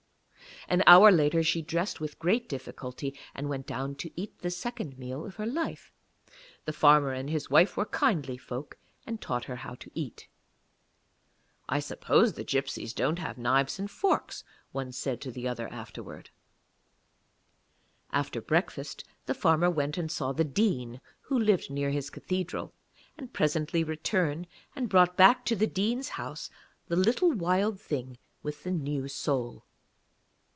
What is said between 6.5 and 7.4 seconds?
The farmer and